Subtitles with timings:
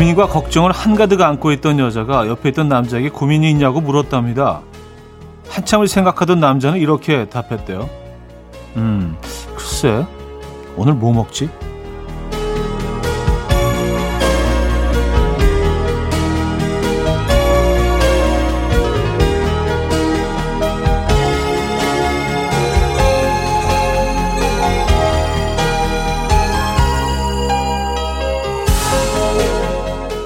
[0.00, 4.62] 고민과 걱정을 한가득 안고 있던 여자가 옆에 있던 남자에게 고민이 있냐고 물었답니다.
[5.46, 7.90] 한참을 생각하던 남자는 이렇게 답했대요.
[8.76, 9.18] 음,
[9.54, 10.06] 글쎄,
[10.78, 11.50] 오늘 뭐 먹지?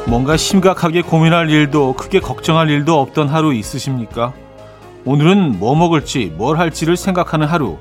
[0.07, 4.35] 뭔가 심각하게 고민할 일도 크게 걱정할 일도 없던 하루 있으십니까?
[5.07, 7.79] 오늘은 뭐 먹을지 뭘 할지를 생각하는 하루.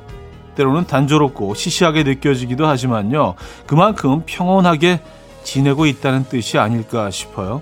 [0.56, 3.36] 때로는 단조롭고 시시하게 느껴지기도 하지만요.
[3.68, 5.02] 그만큼 평온하게
[5.44, 7.62] 지내고 있다는 뜻이 아닐까 싶어요.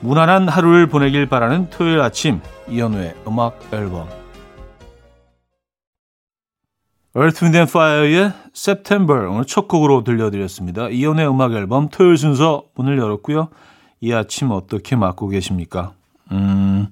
[0.00, 4.17] 무난한 하루를 보내길 바라는 토요일 아침 이현우의 음악 앨범
[7.20, 10.88] And Fire의 September 오늘 첫 곡으로 들려드렸습니다.
[10.88, 13.48] 이연의 음악 앨범 토요일 순서 문을 열었고요.
[14.00, 15.94] 이 아침 어떻게 맞고 계십니까?
[16.30, 16.86] 음,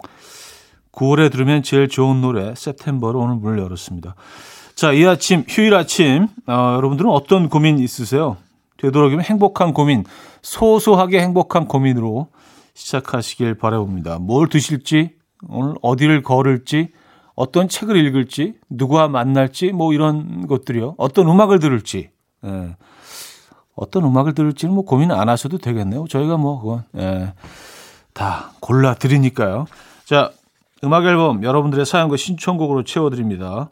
[0.91, 4.17] 9월에 들으면 제일 좋은 노래 September로 오늘 문을 열었습니다.
[4.75, 8.37] 자, 이 아침 휴일 아침 어, 여러분들은 어떤 고민 있으세요?
[8.79, 10.03] 되도록이면 행복한 고민,
[10.43, 12.31] 소소하게 행복한 고민으로
[12.75, 14.19] 시작하시길 바라봅니다.
[14.19, 15.13] 뭘 드실지,
[15.49, 16.89] 오늘 어디를 걸을지,
[17.37, 20.95] 어떤 책을 읽을지, 누구와 만날지, 뭐 이런 것들이요.
[20.97, 22.11] 어떤 음악을 들을지,
[22.45, 22.77] 예.
[23.75, 26.07] 어떤 음악을 들을지는 뭐 고민 안 하셔도 되겠네요.
[26.09, 27.35] 저희가 뭐 그건 예.
[28.15, 29.67] 다 골라 드리니까요.
[30.07, 30.31] 자,
[30.83, 33.69] 음악 앨범 여러분들의 사연과 신청곡으로 채워드립니다.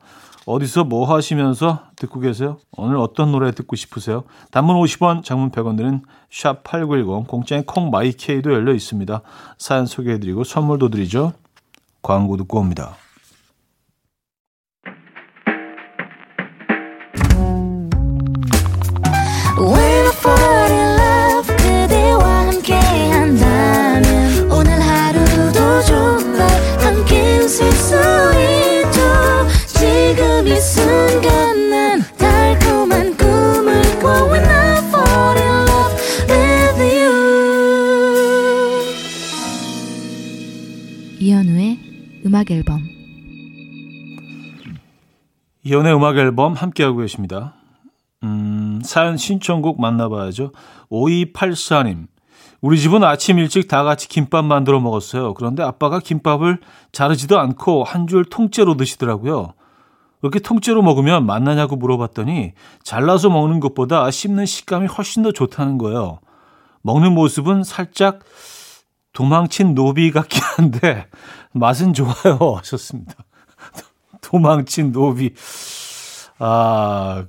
[0.47, 2.59] 어디서 뭐 하시면서 듣고 계세요?
[2.77, 4.25] 오늘 어떤 노래 듣고 싶으세요?
[4.51, 9.23] 단문 50원, 장문 100원 드는 샵8910, 공짜인 콩마이케이도 열려 있습니다.
[9.57, 11.33] 사연 소개해드리고 선물도 드리죠.
[12.03, 12.97] 광고 듣고 옵니다.
[45.65, 47.55] 이연의 음악 앨범 함께하고 계십니다.
[48.23, 50.53] 음, 사연 신청곡 만나봐야죠.
[50.91, 52.07] 5284님.
[52.61, 55.35] 우리 집은 아침 일찍 다 같이 김밥 만들어 먹었어요.
[55.35, 56.61] 그런데 아빠가 김밥을
[56.93, 59.53] 자르지도 않고 한 줄 통째로 드시더라고요.
[60.21, 62.53] 그렇게 통째로 먹으면 맛나냐고 물어봤더니
[62.83, 66.21] 잘라서 먹는 것보다 씹는 식감이 훨씬 더 좋다는 거예요.
[66.83, 68.21] 먹는 모습은 살짝
[69.13, 71.07] 도망친 노비 같긴 한데
[71.53, 73.15] 맛은 좋아요 하셨습니다.
[74.25, 75.33] 도망친 노비.
[76.39, 77.25] 아,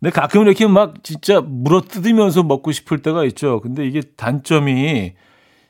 [0.00, 3.60] 근데 가끔 이렇게 막 진짜 물어 뜯으면서 먹고 싶을 때가 있죠.
[3.60, 5.14] 근데 이게 단점이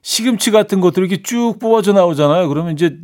[0.03, 2.49] 시금치 같은 것들이 이렇게 쭉 뽑아져 나오잖아요.
[2.49, 2.97] 그러면 이제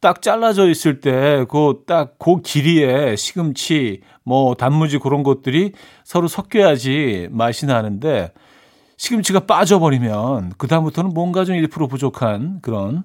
[0.00, 5.72] 딱 잘라져 있을 때, 그 딱, 그 길이에 시금치, 뭐, 단무지 그런 것들이
[6.04, 8.32] 서로 섞여야지 맛이 나는데,
[8.96, 13.04] 시금치가 빠져버리면 그다음부터는 뭔가 좀 1% 부족한 그런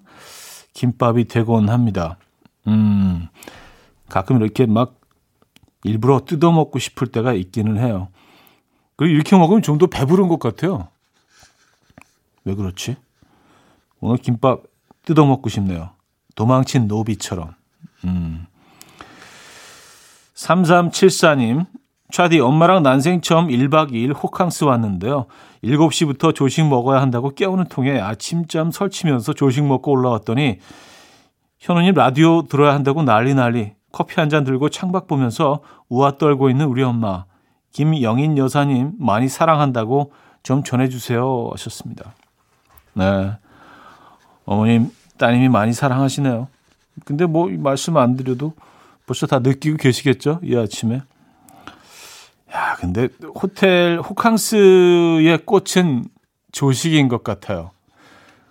[0.73, 2.17] 김밥이 되곤 합니다.
[2.67, 3.27] 음,
[4.09, 4.99] 가끔 이렇게 막
[5.83, 8.09] 일부러 뜯어먹고 싶을 때가 있기는 해요.
[8.95, 10.87] 그리고 이렇게 먹으면 좀 더 배부른 것 같아요.
[12.45, 12.95] 왜 그렇지?
[13.99, 14.63] 오늘 김밥
[15.05, 15.91] 뜯어먹고 싶네요.
[16.35, 17.53] 도망친 노비처럼.
[18.05, 18.45] 음.
[20.35, 21.65] 3374님,
[22.13, 25.25] 차디 엄마랑 난생 처음 1박 2일 호캉스 왔는데요.
[25.63, 30.59] 7시부터 조식 먹어야 한다고 깨우는 통에 아침잠 설치면서 조식 먹고 올라왔더니
[31.57, 36.67] 현우님 라디오 들어야 한다고 난리 난리 커피 한 잔 들고 창밖 보면서 우아 떨고 있는
[36.67, 37.25] 우리 엄마
[37.71, 40.11] 김영인 여사님 많이 사랑한다고
[40.43, 42.13] 좀 전해주세요 하셨습니다.
[42.93, 43.31] 네
[44.45, 46.47] 어머님 따님이 많이 사랑하시네요.
[47.05, 48.53] 근데 뭐 말씀 안 드려도
[49.07, 51.01] 벌써 다 느끼고 계시겠죠 이 아침에
[52.55, 53.09] 야, 근데
[53.41, 56.05] 호텔 호캉스의 꽃은
[56.51, 57.71] 조식인 것 같아요.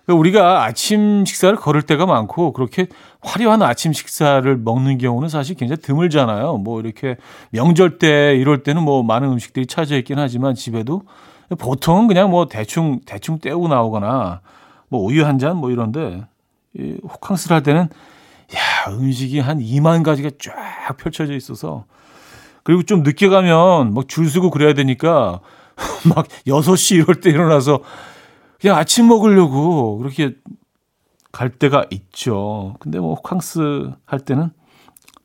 [0.05, 2.87] 그러니까 우리가 아침 식사를 걸을 때가 많고 그렇게
[3.21, 6.57] 화려한 아침 식사를 먹는 경우는 사실 굉장히 드물잖아요.
[6.57, 7.15] 뭐 이렇게
[7.51, 11.03] 명절 때 이럴 때는 뭐 많은 음식들이 차져 있긴 하지만 집에도
[11.57, 14.41] 보통은 그냥 뭐 대충 대충 때우고 나오거나
[14.89, 16.25] 뭐 우유 한 잔 뭐 이런데
[16.77, 17.81] 이 호캉스를 할 때는
[18.55, 21.85] 야 음식이 한 2만 가지가 쫙 펼쳐져 있어서
[22.63, 25.41] 그리고 좀 늦게 가면 막 줄 서고 그래야 되니까
[26.13, 27.81] 막 6시 이럴 때 일어나서
[28.59, 30.35] 그냥 아침 먹으려고 그렇게
[31.31, 32.75] 갈 때가 있죠.
[32.79, 34.51] 근데 뭐 호캉스 할 때는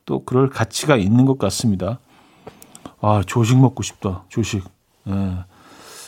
[0.05, 1.99] 또 그럴 가치가 있는 것 같습니다.
[2.99, 4.25] 아, 조식 먹고 싶다.
[4.27, 4.63] 조식.
[5.07, 5.37] 예.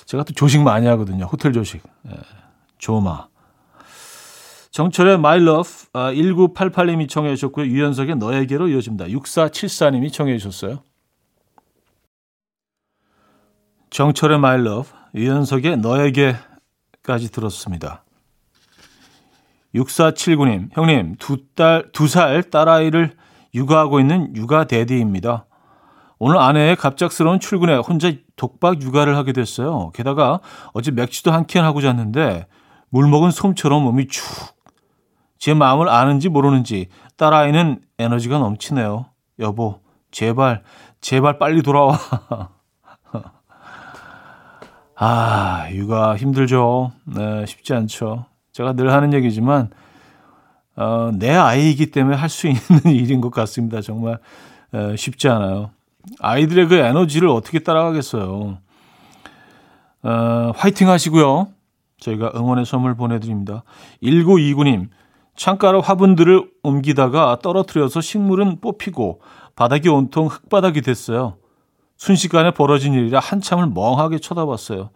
[0.06, 1.26] 제가 또 조식 많이 하거든요.
[1.26, 1.82] 호텔 조식.
[2.10, 2.12] 예,
[2.80, 3.28] 조마.
[4.72, 7.68] 정철의 My Love 아, 1988님이 청해 주셨고요.
[7.68, 9.06] 유연석의 너에게로 이어집니다.
[9.06, 10.80] 6474님이 청해 주셨어요.
[13.92, 18.04] 정철의 My Love, 유연석의 너에게까지 들었습니다.
[19.76, 23.16] 6479님, 형님, 두 딸, 두 살 딸아이를
[23.54, 25.46] 육아하고 있는 육아 대디입니다.
[26.20, 29.92] 오늘 아내의 갑작스러운 출근에 혼자 독박 육아를 하게 됐어요.
[29.94, 30.40] 게다가
[30.74, 32.48] 어제 맥주도 한 캔 하고 잤는데
[32.90, 34.24] 물 먹은 솜처럼 몸이 축.
[35.38, 36.88] 제 마음을 아는지 모르는지
[37.18, 39.08] 딸아이는 에너지가 넘치네요.
[39.40, 40.64] 여보, 제발,
[41.02, 41.98] 제발 빨리 돌아와.
[45.04, 46.92] 아, 육아 힘들죠.
[47.06, 48.26] 네, 쉽지 않죠.
[48.52, 49.72] 제가 늘 하는 얘기지만,
[50.76, 53.82] 어, 내 아이이기 때문에 할 수 있는 일인 것 같습니다.
[53.82, 54.20] 정말
[54.76, 55.72] 에, 쉽지 않아요.
[56.20, 58.60] 아이들의 그 에너지를 어떻게 따라가겠어요.
[60.04, 61.48] 어, 화이팅 하시고요.
[62.00, 63.64] 저희가 응원의 선물 보내드립니다.
[64.04, 64.90] 1929님,
[65.36, 69.22] 창가로 화분들을 옮기다가 떨어뜨려서 식물은 뽑히고
[69.56, 71.38] 바닥이 온통 흙바닥이 됐어요.
[72.02, 74.90] 순식간에 벌어진 일이라 한참을 멍하게 쳐다봤어요.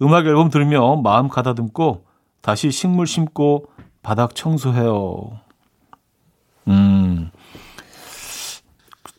[0.00, 2.06] 음악 앨범 들으며 마음 가다듬고
[2.40, 3.66] 다시 식물 심고
[4.00, 5.40] 바닥 청소해요.
[6.68, 7.32] 음.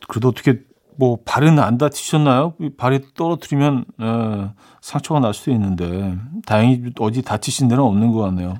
[0.08, 0.60] 그래도 어떻게
[0.96, 2.54] 뭐 발은 안 다치셨나요?
[2.78, 4.50] 발이 떨어뜨리면 에,
[4.80, 6.16] 상처가 날 수도 있는데
[6.46, 8.54] 다행히 어디 다치신 데는 없는 것 같네요.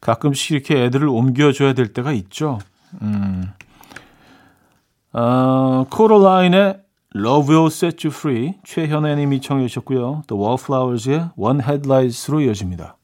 [0.00, 2.60] 가끔씩 이렇게 애들을 옮겨줘야 될 때가 있죠.
[3.02, 3.52] 음.
[5.12, 10.22] 어, 코로라인의 Love Will Set You Free 최현애 님이 청해 주셨고요.
[10.28, 12.96] The Wallflowers의 One Headlights로 이어집니다.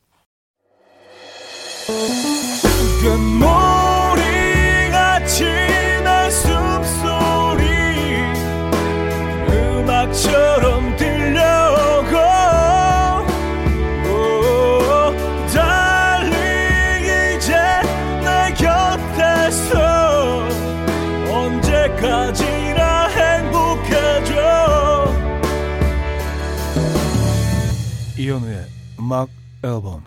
[29.07, 29.29] 음악
[29.63, 30.03] 앨범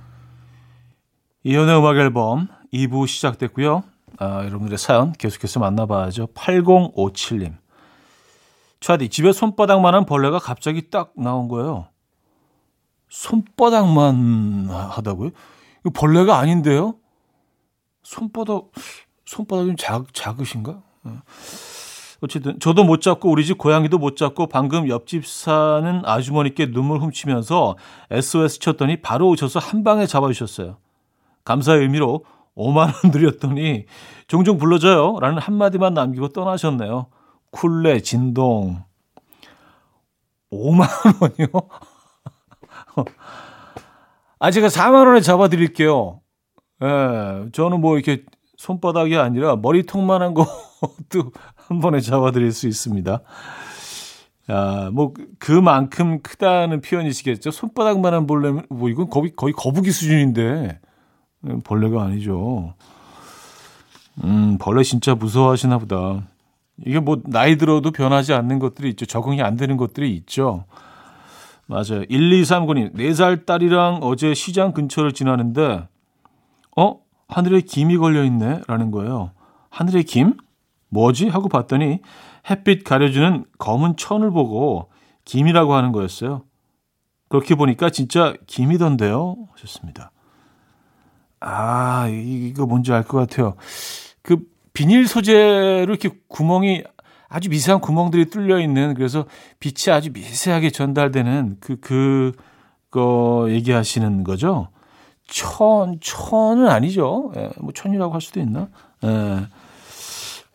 [1.45, 3.83] 이현우의 음악 앨범 2부 시작됐고요.
[4.17, 6.27] 아, 여러분들의 사연 계속해서 만나봐야죠.
[6.33, 7.55] 8057님.
[8.81, 11.87] 차디, 집에 손바닥만한 벌레가 갑자기 딱 나온 거예요.
[13.07, 15.29] 손바닥만 하다고요?
[15.79, 16.95] 이거 벌레가 아닌데요?
[18.03, 18.69] 손바닥,
[19.25, 20.83] 손바닥이 좀 작, 작으신가?
[22.21, 22.25] 어.
[22.25, 27.75] 어쨌든 저도 못 잡고 우리 집 고양이도 못 잡고 방금 옆집 사는 아주머니께 눈물 훔치면서
[28.12, 30.77] SOS 쳤더니 바로 오셔서 한 방에 잡아주셨어요.
[31.45, 32.25] 감사의 의미로
[32.56, 33.86] 5만 원 드렸더니
[34.27, 37.07] 종종 불러줘요 라는 한마디만 남기고 떠나셨네요.
[37.51, 38.83] 쿨레 진동
[40.51, 40.88] 5만
[41.21, 41.48] 원이요?
[44.39, 46.21] 아 제가 4만 원에 잡아드릴게요.
[46.81, 48.24] 예, 저는 뭐 이렇게
[48.57, 51.31] 손바닥이 아니라 머리통만한 것도
[51.69, 53.21] 한 번에 잡아드릴 수 있습니다.
[54.48, 57.51] 아, 뭐 그만큼 크다는 표현이시겠죠.
[57.51, 60.80] 손바닥만한 벌레면 뭐 이건 거의 거의 거북이 수준인데
[61.64, 62.73] 벌레가 아니죠.
[64.23, 66.28] 음, 벌레 진짜 무서워하시나 보다.
[66.83, 69.06] 이게 뭐 나이 들어도 변하지 않는 것들이 있죠.
[69.06, 70.66] 적응이 안 되는 것들이 있죠.
[71.68, 72.02] 맞아요.
[72.09, 75.88] 1239님, 4살 딸이랑 어제 시장 근처를 지나는데,
[76.76, 76.99] 어?
[77.28, 78.61] 하늘에 김이 걸려 있네?
[78.66, 79.33] 라는 거예요.
[79.69, 80.33] 하늘에 김?
[80.89, 81.27] 뭐지?
[81.29, 81.99] 하고 봤더니
[82.49, 84.89] 햇빛 가려주는 검은 천을 보고
[85.25, 86.43] 김이라고 하는 거였어요.
[87.29, 89.35] 그렇게 보니까 진짜 김이던데요?
[89.53, 90.11] 하셨습니다.
[91.41, 93.55] 아, 이거 뭔지 알 것 같아요.
[94.21, 94.39] 그
[94.73, 96.83] 비닐 소재로 이렇게 구멍이
[97.29, 99.25] 아주 미세한 구멍들이 뚫려 있는 그래서
[99.59, 102.31] 빛이 아주 미세하게 전달되는 그, 그,
[102.91, 104.69] 거 얘기하시는 거죠.
[105.27, 107.31] 천, 천은 아니죠.
[107.35, 108.67] 예, 뭐 천이라고 할 수도 있나?
[109.03, 109.47] 예.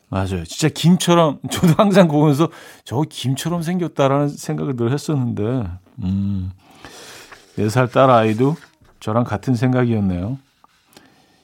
[0.08, 0.44] 맞아요.
[0.44, 2.48] 진짜 김처럼, 저도 항상 보면서
[2.84, 5.68] 저 김처럼 생겼다라는 생각을 늘 했었는데,
[6.02, 6.52] 음,
[7.56, 8.56] 4살 딸 아이도
[9.00, 10.38] 저랑 같은 생각이었네요.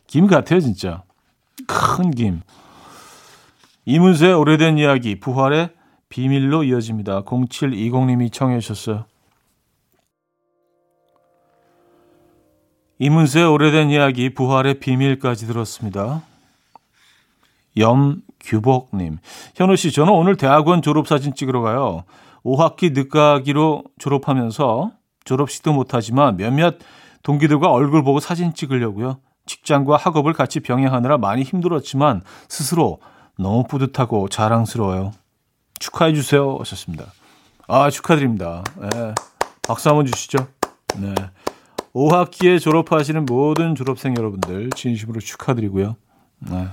[0.07, 1.03] 김 같아요, 진짜.
[1.67, 2.43] 큰 김.
[3.85, 5.71] 이문세의 오래된 이야기, 부활의
[6.09, 7.23] 비밀로 이어집니다.
[7.23, 9.05] 0720님이 청해 주셨어요.
[12.99, 16.23] 이문세의 오래된 이야기, 부활의 비밀까지 들었습니다.
[17.79, 19.19] 염 규복님.
[19.55, 22.05] 현우 씨, 저는 오늘 대학원 졸업사진 찍으러 가요.
[22.45, 24.93] 5학기 늦가기로 졸업하면서
[25.25, 26.77] 졸업식도 못하지만 몇몇
[27.23, 29.19] 동기들과 얼굴 보고 사진 찍으려고요.
[29.47, 32.99] 직장과 학업을 같이 병행하느라 많이 힘들었지만 스스로
[33.39, 35.13] 너무 뿌듯하고 자랑스러워요.
[35.79, 36.57] 축하해 주세요.
[36.59, 37.07] 하셨습니다.
[37.67, 38.65] 아, 축하드립니다.
[38.77, 39.15] 네,
[39.63, 40.47] 박수 한번 주시죠.
[40.99, 41.15] 네.
[41.95, 45.97] 5학기에 졸업하시는 모든 졸업생 여러분들 진심으로 축하드리고요.
[46.51, 46.69] 네.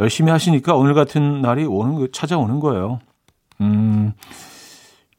[0.00, 3.00] 열심히 하시니까 오늘 같은 날이 오는 찾아오는 거예요.
[3.60, 4.12] 음,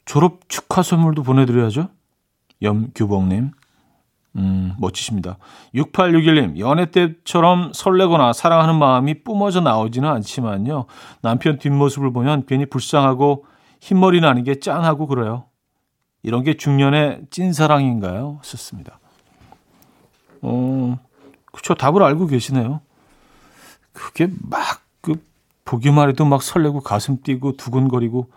[0.05, 1.89] 졸업 축하 선물도 보내드려야죠.
[2.61, 3.51] 염규봉님.
[4.37, 5.37] 음, 멋지십니다.
[5.73, 10.85] 6861님, 연애 때처럼 설레거나 사랑하는 마음이 뿜어져 나오지는 않지만요.
[11.21, 13.45] 남편 뒷모습을 보면 괜히 불쌍하고
[13.79, 15.45] 흰머리 나는 게 짠하고 그래요.
[16.21, 18.39] 이런 게 중년의 찐사랑인가요?
[18.43, 18.99] 썼습니다.
[20.41, 20.97] 어,
[21.53, 21.73] 그쵸.
[21.75, 22.81] 답을 알고 계시네요.
[23.95, 25.15] 그게 막, 그,
[25.63, 28.29] 보기만 해도 막 설레고 가슴 뛰고 두근거리고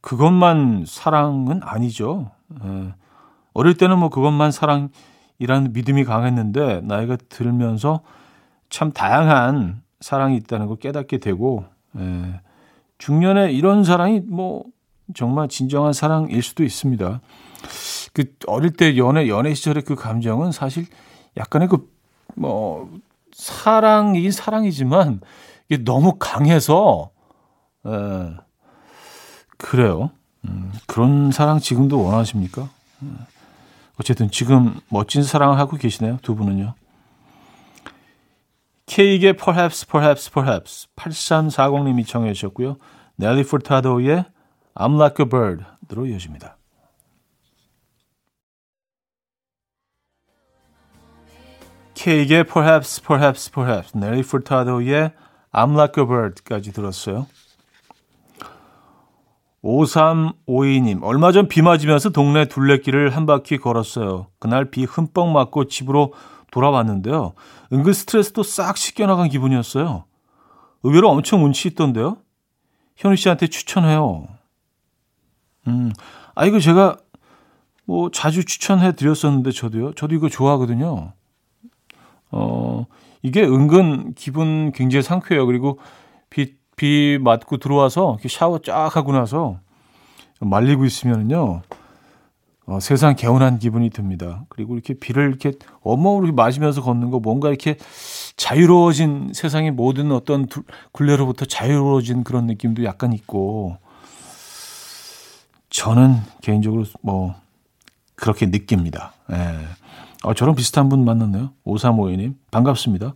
[0.00, 2.30] 그것만 사랑은 아니죠.
[2.62, 2.94] 예.
[3.54, 8.02] 어릴 때는 뭐 그것만 사랑이라는 믿음이 강했는데 나이가 들면서
[8.70, 11.64] 참 다양한 사랑이 있다는 걸 깨닫게 되고
[11.98, 12.40] 예.
[12.98, 14.64] 중년에 이런 사랑이 뭐
[15.14, 17.20] 정말 진정한 사랑일 수도 있습니다.
[18.12, 20.86] 그 어릴 때 연애 연애 시절의 그 감정은 사실
[21.36, 21.96] 약간의 그
[22.36, 22.90] 뭐
[23.36, 25.20] 사랑이긴 사랑이지만
[25.68, 27.10] 이게 너무 강해서
[27.86, 28.36] 예.
[29.58, 30.10] 그래요.
[30.44, 32.68] 음, 그런 사랑 지금도 원하십니까?
[33.04, 33.08] 예.
[34.00, 36.18] 어쨌든 지금 멋진 사랑을 하고 계시네요.
[36.22, 36.74] 두 분은요.
[38.86, 42.76] 케이크의 Perhaps, Perhaps, Perhaps 8340님이 청해 주셨고요.
[43.16, 44.24] 넬리 풀타도의
[44.74, 46.56] I'm Like a Bird로 이어집니다.
[51.96, 55.12] 케이크의 Perhaps, Perhaps, Perhaps 넬리 풀타도의
[55.52, 57.26] I'm Like a Bird까지 들었어요.
[59.64, 64.28] 5352님, 얼마 전 비 맞으면서 동네 둘레길을 한 바퀴 걸었어요.
[64.38, 66.12] 그날 비 흠뻑 맞고 집으로
[66.52, 67.32] 돌아왔는데요.
[67.72, 70.04] 은근 스트레스도 싹 씻겨나간 기분이었어요.
[70.84, 72.18] 의외로 엄청 운치 있던데요.
[72.94, 74.28] 현우 씨한테 추천해요.
[75.66, 75.92] 음,
[76.36, 76.98] 아, 이거 제가
[77.86, 79.94] 뭐 자주 추천해 드렸었는데 저도요.
[79.94, 81.12] 저도 이거 좋아하거든요.
[82.30, 82.86] 어,
[83.22, 85.46] 이게 은근 기분 굉장히 상쾌해요.
[85.46, 85.78] 그리고
[86.30, 89.60] 비, 비 맞고 들어와서 이렇게 샤워 쫙 하고 나서
[90.40, 91.62] 말리고 있으면요.
[92.66, 94.44] 어, 세상 개운한 기분이 듭니다.
[94.48, 95.52] 그리고 이렇게 비를 이렇게
[95.82, 97.76] 어머로 맞으면서 걷는 거 뭔가 이렇게
[98.36, 100.48] 자유로워진 세상의 모든 어떤
[100.92, 103.78] 굴레로부터 자유로워진 그런 느낌도 약간 있고
[105.70, 107.36] 저는 개인적으로 뭐
[108.16, 109.12] 그렇게 느낍니다.
[109.30, 109.36] 예.
[110.26, 111.52] 어, 저랑 비슷한 분 만났네요.
[111.64, 112.34] 5352님.
[112.50, 113.14] 반갑습니다.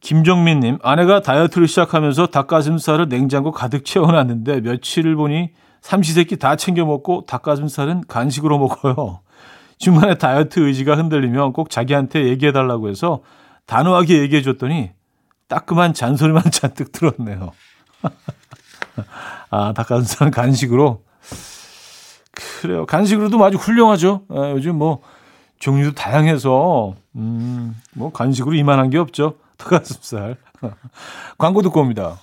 [0.00, 5.50] 김정민님, 아내가 다이어트를 시작하면서 닭가슴살을 냉장고 가득 채워놨는데 며칠을 보니
[5.82, 9.20] 삼시세끼 다 챙겨 먹고 닭가슴살은 간식으로 먹어요.
[9.76, 13.20] 중간에 다이어트 의지가 흔들리면 꼭 자기한테 얘기해달라고 해서
[13.66, 14.92] 단호하게 얘기해줬더니
[15.48, 17.52] 따끔한 잔소리만 잔뜩 들었네요.
[19.50, 21.02] 아, 닭가슴살은 간식으로.
[22.62, 22.86] 그래요.
[22.86, 24.22] 간식으로도 아주 훌륭하죠.
[24.30, 25.02] 아, 요즘 뭐
[25.60, 29.36] 종류도 다양해서 음, 뭐 간식으로 이만한 게 없죠.
[29.56, 30.36] 닭가슴살.
[31.38, 32.18] 광고 듣고 옵니다.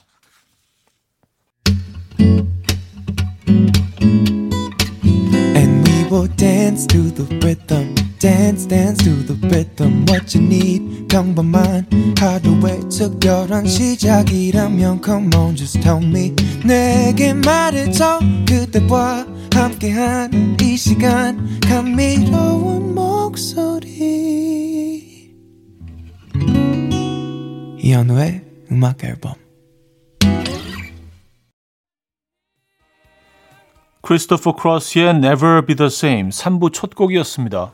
[6.09, 7.93] Will dance to the rhythm.
[8.19, 11.85] dance dance to the rhythm what you need 평범한
[12.17, 16.33] 하루의 특별한 시작이라면 come on just tell me
[16.65, 19.25] 내게 말해줘 그대와
[19.57, 23.73] 함께한 이 시간 감미로운 목소리
[27.79, 29.33] 이현우의 음악 앨범
[34.03, 37.73] 크리스토퍼 크로스의 Never Be The Same 3부 첫 곡이었습니다.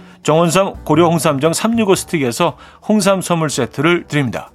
[0.23, 4.51] 정원삼 고려 홍삼정 365 스틱에서 홍삼 선물 세트를 드립니다.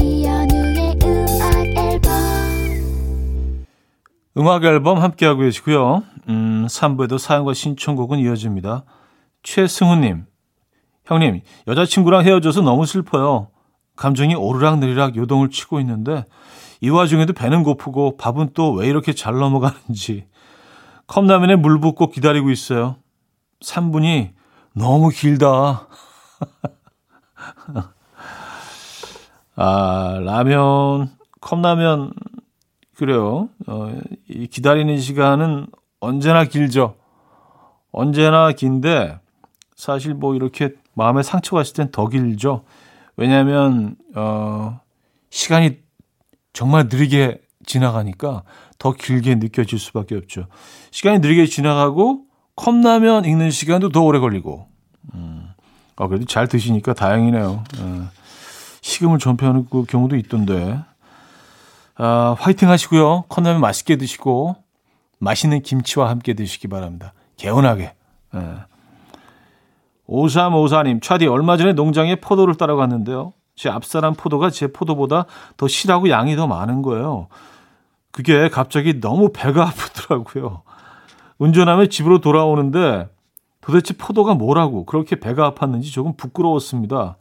[0.00, 2.10] 이현우의 음악 앨범
[4.36, 6.02] 음악 앨범 함께하고 계시고요.
[6.28, 8.84] 음, 3부에도 사연과 신청곡은 이어집니다.
[9.42, 10.24] 최승우님,
[11.06, 13.48] 형님, 여자친구랑 헤어져서 너무 슬퍼요.
[13.96, 16.24] 감정이 오르락내리락 요동을 치고 있는데
[16.80, 20.26] 이 와중에도 배는 고프고 밥은 또 왜 이렇게 잘 넘어가는지
[21.06, 22.96] 컵라면에 물 붓고 기다리고 있어요.
[23.64, 24.30] 3분이
[24.74, 25.88] 너무 길다.
[29.56, 32.12] 아, 라면, 컵라면,
[32.96, 33.48] 그래요.
[33.66, 33.96] 어,
[34.28, 35.66] 이 기다리는 시간은
[36.00, 36.96] 언제나 길죠.
[37.92, 39.18] 언제나 긴데,
[39.76, 42.64] 사실 뭐 이렇게 마음에 상처가 있을 땐 더 길죠.
[43.16, 44.80] 왜냐하면, 어,
[45.30, 45.78] 시간이
[46.52, 48.42] 정말 느리게 지나가니까
[48.78, 50.46] 더 길게 느껴질 수밖에 없죠.
[50.90, 52.23] 시간이 느리게 지나가고,
[52.56, 54.66] 컵라면 익는 시간도 더 오래 걸리고.
[55.14, 55.50] 음,
[55.96, 57.64] 아, 그래도 잘 드시니까 다행이네요.
[57.80, 58.08] 어.
[58.80, 60.80] 식음을 전폐하는 그 경우도 있던데.
[61.96, 63.24] 아, 화이팅 하시고요.
[63.28, 64.56] 컵라면 맛있게 드시고
[65.18, 67.12] 맛있는 김치와 함께 드시기 바랍니다.
[67.36, 67.94] 개운하게.
[68.34, 68.54] 예.
[70.08, 73.32] 5354님, 차디 얼마 전에 농장에 포도를 따러 갔는데요.
[73.56, 77.28] 제 앞사람 포도가 제 포도보다 더 실하고 양이 더 많은 거예요.
[78.10, 80.62] 그게 갑자기 너무 배가 아프더라고요.
[81.38, 83.08] 운전하며 집으로 돌아오는데
[83.60, 87.16] 도대체 포도가 뭐라고 그렇게 배가 아팠는지 조금 부끄러웠습니다.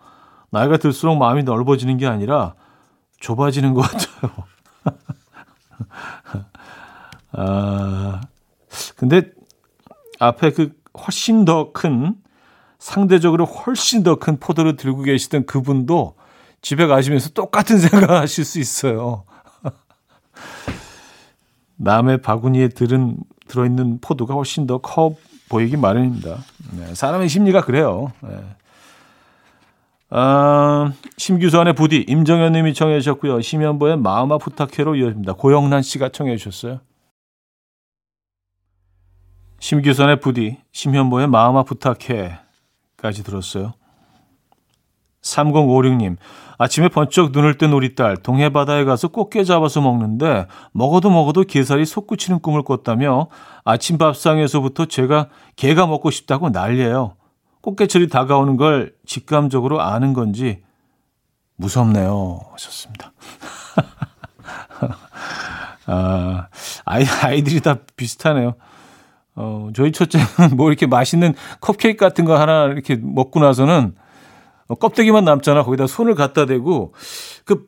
[0.49, 2.55] 나이가 들수록 마음이 넓어지는 게 아니라
[3.19, 4.31] 좁아지는 것 같아요.
[7.31, 8.21] 아,
[8.95, 9.31] 근데
[10.19, 12.15] 앞에 그 훨씬 더 큰,
[12.77, 16.15] 상대적으로 훨씬 더 큰 포도를 들고 계시던 그분도
[16.61, 19.23] 집에 가시면서 똑같은 생각을 하실 수 있어요.
[21.77, 23.17] 남의 바구니에 들은,
[23.47, 25.15] 들어있는 포도가 훨씬 더 커
[25.49, 26.37] 보이기 마련입니다.
[26.77, 28.11] 네, 사람의 심리가 그래요.
[28.21, 28.29] 네.
[30.09, 33.41] 아, 심규선의 부디 임정현 님이 청해 주셨고요.
[33.41, 35.33] 심현보의 마음아 부탁해로 이어집니다.
[35.33, 36.79] 고영란 씨가 청해 주셨어요.
[39.59, 43.73] 심규선의 부디 심현보의 마음아 부탁해까지 들었어요.
[45.23, 46.17] 3056님,
[46.57, 51.85] 아침에 번쩍 눈을 뜬 우리 딸, 동해 바다에 가서 꽃게 잡아서 먹는데, 먹어도 먹어도 게살이
[51.85, 53.27] 솟구치는 꿈을 꿨다며,
[53.63, 57.15] 아침 밥상에서부터 제가 게가 먹고 싶다고 난리예요.
[57.61, 60.61] 꽃게철이 다가오는 걸 직감적으로 아는 건지
[61.55, 62.41] 무섭네요.
[62.51, 63.13] 하셨습니다.
[65.85, 66.47] 아,
[66.83, 68.55] 아이, 아이들이 다 비슷하네요.
[69.35, 70.25] 어, 저희 첫째는
[70.57, 74.02] 뭐 이렇게 맛있는 컵케이크 같은 거 하나 이렇게 먹고 나서는 어,
[74.67, 75.63] 껍데기만 남잖아.
[75.63, 76.93] 거기다 손을 갖다 대고
[77.45, 77.65] 그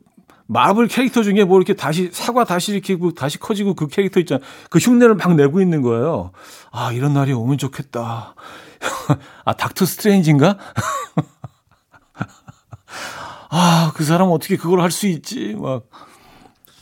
[0.48, 4.40] 마블 캐릭터 중에 뭐 이렇게 다시 사과 다시 이렇게 다시 커지고 그 캐릭터 있잖아.
[4.70, 6.32] 그 흉내를 막 내고 있는 거예요.
[6.70, 8.34] 아, 이런 날이 오면 좋겠다.
[9.44, 10.56] 아, 닥터 스트레인지인가?
[13.50, 15.54] 아, 그 사람 어떻게 그걸 할 수 있지?
[15.58, 15.84] 막,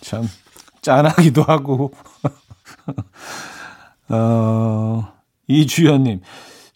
[0.01, 0.29] 참,
[0.83, 1.93] 짠하기도 하고.
[4.09, 5.13] 어,
[5.47, 6.21] 이주연님.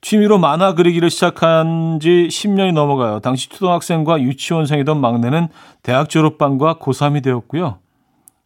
[0.01, 3.21] 취미로 만화 그리기를 시작한 지 10년이 넘어가요.
[3.21, 5.49] 당시 초등학생과 유치원생이던 막내는
[5.83, 7.79] 대학 졸업반과 고3이 되었고요.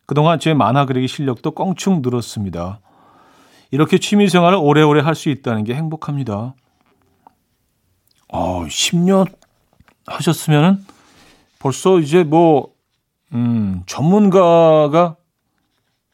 [0.06, 2.80] 그동안 제 만화 그리기 실력도 껑충 늘었습니다.
[3.70, 6.54] 이렇게 취미 생활을 오래오래 할 수 있다는 게 행복합니다.
[8.28, 9.30] 어, 10년
[10.06, 10.84] 하셨으면은
[11.58, 12.72] 벌써 이제 뭐,
[13.32, 15.16] 음, 전문가가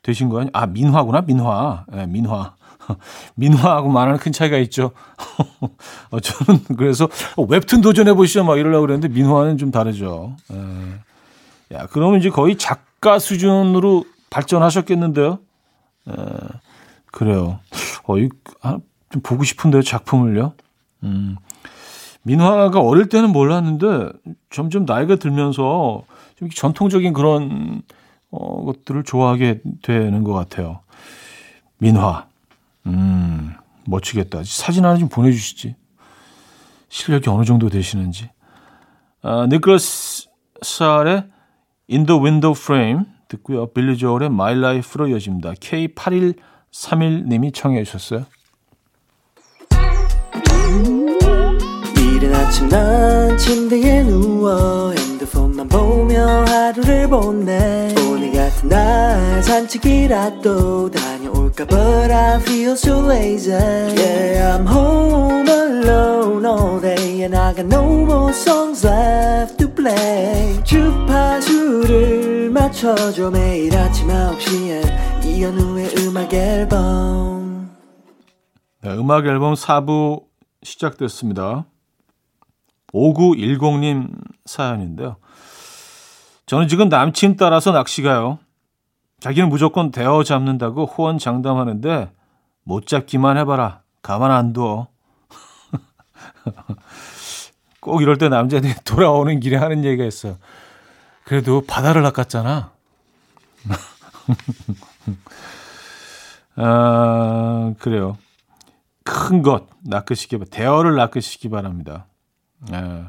[0.03, 0.51] 되신 거 아니?
[0.53, 1.85] 아, 민화구나, 민화.
[1.93, 2.55] 예, 네, 민화.
[3.37, 4.93] 민화하고 만화는 큰 차이가 있죠.
[6.11, 10.37] 어, 저는 그래서 어, 웹툰 도전해 보시죠, 막 이러려고 그랬는데 민화는 좀 다르죠.
[10.53, 11.77] 예.
[11.77, 15.39] 야, 그러면 이제 거의 작가 수준으로 발전하셨겠는데요.
[16.09, 16.13] 예.
[17.13, 17.61] 그래요.
[18.05, 18.29] 어, 이,
[18.63, 18.79] 아,
[19.11, 20.55] 좀 보고 싶은데요, 작품을요.
[21.05, 21.37] 음.
[22.23, 24.11] 민화가 어릴 때는 몰랐는데
[24.51, 26.03] 점점 나이가 들면서
[26.37, 27.83] 좀 전통적인 그런
[28.31, 30.81] 어, 것들을 좋아하게 되는 것 같아요.
[31.79, 32.28] 민화.
[32.87, 33.55] 음,
[33.87, 34.43] 멋지겠다.
[34.45, 35.77] 사진 하나 좀 보내주시지.
[36.89, 38.31] 실력이 어느 정도 되시는지.
[39.23, 40.29] 아, 니클러스
[40.63, 41.25] 쌀의
[41.91, 43.67] In the Window Frame 듣고요.
[43.73, 45.53] 빌리 조얼의 My Life로 이어집니다.
[45.55, 48.27] K8131님이 청해 주셨어요.
[52.49, 61.18] 아침 난 침대에 누워 핸드폰만 보며 하루를 보내 오늘 같은 날 산책이라도 다녀올까
[61.67, 68.05] But I feel so lazy Yeah I'm home alone all day And I got no
[68.05, 77.77] more songs left to play 주파수를 맞춰줘 매일 아침 9시에 이현우의 음악 앨범
[78.81, 80.23] 네, 음악 앨범 4부
[80.63, 81.67] 시작됐습니다.
[82.95, 84.11] 5910님
[84.45, 85.17] 사연인데요.
[86.47, 88.39] 저는 지금 남친 따라서 낚시 가요.
[89.21, 92.13] 자기는 무조건 대어 잡는다고 호언 장담하는데
[92.65, 93.83] 못 잡기만 해봐라.
[94.03, 94.89] 가만 안 둬.
[97.81, 100.37] 꼭 이럴 때 남자들이 돌아오는 길에 하는 얘기가 있어요.
[101.25, 102.73] 그래도 바다를 낚았잖아.
[106.57, 108.19] 아, 그래요.
[109.05, 112.07] 큰 것 낚으시기, 대어를 낚으시기 바랍니다.
[112.73, 113.05] 예.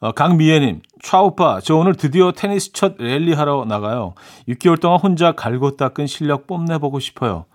[0.00, 4.14] 어, 강미애님, 차오빠, 저 오늘 드디어 테니스 첫 랠리 하러 나가요.
[4.48, 7.46] 6개월 동안 혼자 갈고 닦은 실력 뽐내보고 싶어요.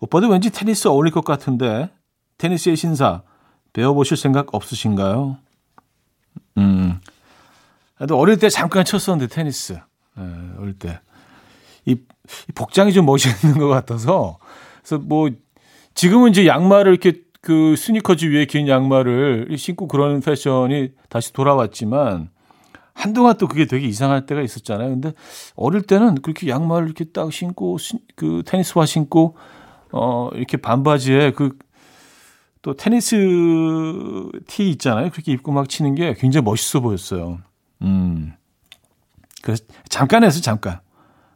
[0.00, 1.90] 오빠도 왠지 테니스 어울릴 것 같은데,
[2.38, 3.22] 테니스의 신사,
[3.72, 5.38] 배워보실 생각 없으신가요?
[6.58, 7.00] 음.
[7.98, 9.74] 나도 어릴 때 잠깐 쳤었는데, 테니스.
[10.18, 10.22] 예,
[10.58, 11.00] 어릴 때.
[11.86, 14.38] 이, 이 복장이 좀 멋있는 것 같아서,
[14.82, 15.30] 그래서 뭐,
[15.94, 22.30] 지금은 이제 양말을 이렇게 그 스니커즈 위에 긴 양말을 신고 그러는 패션이 다시 돌아왔지만
[22.94, 24.88] 한동안 또 그게 되게 이상할 때가 있었잖아요.
[24.88, 25.12] 근데
[25.56, 27.76] 어릴 때는 그렇게 양말을 이렇게 딱 신고
[28.16, 29.36] 그 테니스화 신고
[29.92, 31.58] 어 이렇게 반바지에 그
[32.64, 33.14] 또 테니스
[34.46, 35.10] 티 있잖아요.
[35.10, 37.40] 그렇게 입고 막 치는 게 굉장히 멋있어 보였어요.
[37.82, 38.32] 음.
[39.42, 40.80] 그래서 잠깐 해서 잠깐.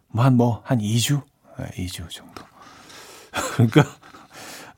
[0.09, 1.23] 뭐 한 뭐한 2주?
[1.59, 2.43] 네, 2주 정도.
[3.57, 3.85] 그러니까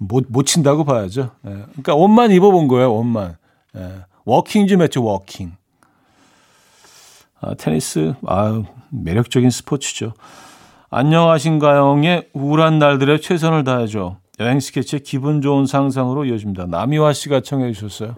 [0.01, 1.31] 못, 못 친다고 봐야죠.
[1.47, 1.51] 예.
[1.51, 3.37] 그러니까 옷만 입어본 거예요, 옷만.
[3.77, 4.05] 예.
[4.25, 5.53] 워킹 좀 했죠, 워킹.
[7.43, 10.15] 아, 테니스, 아 매력적인 스포츠죠.
[10.91, 14.17] 안녕하신가영의 우울한 날들에 최선을 다해줘.
[14.41, 16.67] 여행 스케치의 기분 좋은 상상으로 이어집니다.
[16.67, 18.17] 남이화 씨가 청해 주셨어요.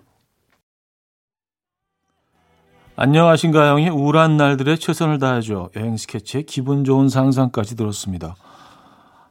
[2.95, 5.71] 안녕하신가요의 우울한 날들에 최선을 다해줘.
[5.77, 8.37] 여행 스케치의 기분 좋은 상상까지 들었습니다.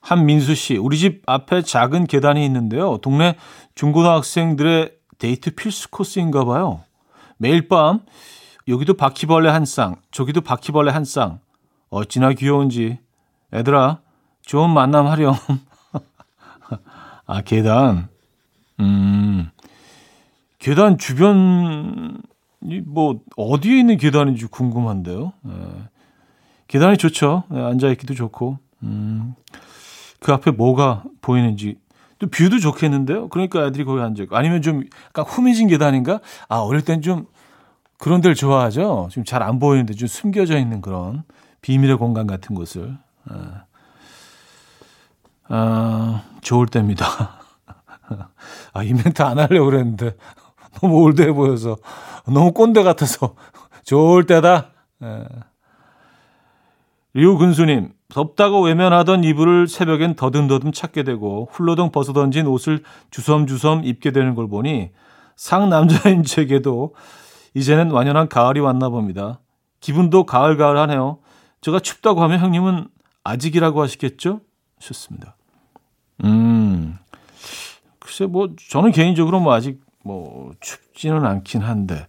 [0.02, 2.98] 한민수 씨, 우리 집 앞에 작은 계단이 있는데요.
[2.98, 3.36] 동네
[3.76, 6.84] 중고등학생들의 데이트 필수 코스인가 봐요.
[7.38, 8.02] 매일 밤
[8.68, 11.40] 여기도 바퀴벌레 한 쌍, 저기도 바퀴벌레 한 쌍.
[11.90, 13.00] 어찌나 귀여운지.
[13.54, 14.00] 애들아,
[14.44, 15.36] 좋은 만남 하렴.
[17.28, 18.08] 아, 계단.
[18.80, 19.50] 음.
[20.58, 22.18] 계단 주변이
[22.86, 25.34] 뭐 어디에 있는 계단인지 궁금한데요.
[25.48, 25.52] 예.
[26.68, 27.44] 계단이 좋죠.
[27.54, 28.58] 예, 앉아 있기도 좋고.
[28.84, 29.36] 음.
[30.22, 31.78] 그 앞에 뭐가 보이는지
[32.20, 33.28] 또 뷰도 좋겠는데요.
[33.30, 36.20] 그러니까 애들이 거기 앉아 있고 아니면 좀 약간 후미진 계단인가?
[36.48, 37.26] 아 어릴 땐 좀
[37.98, 39.10] 그런 데를 좋아하죠.
[39.12, 41.24] 좀잘안 보이는데 좀 숨겨져 있는 그런
[41.62, 43.66] 비밀의 공간 같은 곳을 아,
[45.48, 47.06] 아 좋을 때입니다.
[48.74, 50.16] 아, 이 멘트 안 하려고 그랬는데
[50.82, 51.78] 너무 올드해 보여서
[52.26, 53.36] 너무 꼰대 같아서
[53.86, 54.72] 좋을 때다.
[55.04, 55.26] 예.
[57.14, 64.48] 류근수님 덥다고 외면하던 이불을 새벽엔 더듬더듬 찾게 되고 훌러덩 벗어던진 옷을 주섬주섬 입게 되는 걸
[64.48, 64.92] 보니
[65.36, 66.94] 상남자인 제게도
[67.54, 69.40] 이제는 완연한 가을이 왔나 봅니다.
[69.80, 71.20] 기분도 가을가을하네요.
[71.62, 72.88] 제가 춥다고 하면 형님은
[73.24, 74.42] 아직이라고 하시겠죠?
[74.80, 75.36] 좋습니다.
[76.24, 76.98] 음,
[78.00, 82.08] 글쎄 뭐 저는 개인적으로 뭐 아직 뭐 춥지는 않긴 한데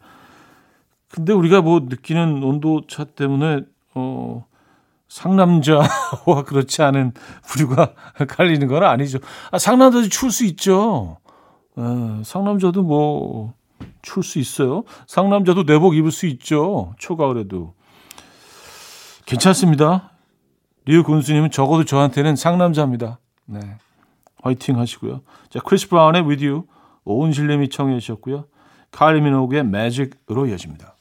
[1.08, 3.60] 근데 우리가 뭐 느끼는 온도 차 때문에
[3.94, 4.46] 어
[5.12, 7.12] 상남자와 그렇지 않은
[7.44, 7.92] 부류가
[8.28, 9.18] 갈리는 건 아니죠.
[9.50, 11.18] 아, 상남자도 추울 수 있죠.
[11.76, 11.82] 에,
[12.24, 13.52] 상남자도 뭐
[14.00, 14.84] 추울 수 있어요.
[15.06, 16.94] 상남자도 내복 입을 수 있죠.
[16.98, 17.74] 초가을에도.
[19.26, 20.12] 괜찮습니다.
[20.86, 23.18] 류 군수님은 적어도 저한테는 상남자입니다.
[23.44, 23.60] 네.
[24.42, 25.20] 화이팅 하시고요.
[25.50, 26.64] 자, 크리스 브라운의 With You,
[27.04, 28.46] 오은실님이 청해 주셨고요.
[28.90, 30.96] 칼리 미노그의 매직으로 이어집니다.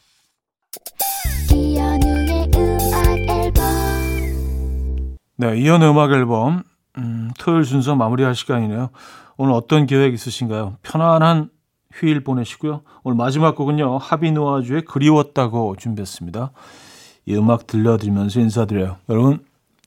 [5.42, 6.62] 네, 이연의 음악 앨범
[7.00, 8.92] 음, 토요일 순서 마무리할 시간이네요.
[9.38, 10.78] 오늘 어떤 계획 있으신가요?
[10.84, 11.50] 편안한
[11.92, 12.84] 휴일 보내시고요.
[13.02, 13.98] 오늘 마지막 곡은요.
[13.98, 16.52] 하비누아주의 그리웠다고 준비했습니다.
[17.26, 18.98] 이 음악 들려드리면서 인사드려요.
[19.10, 19.44] 여러분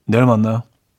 [0.09, 0.63] 내일 만나요.